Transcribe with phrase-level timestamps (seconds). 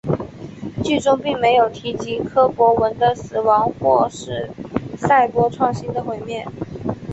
[0.83, 4.49] 剧中并没有提及柯博文的死亡或是
[4.97, 6.43] 赛博创星的毁灭。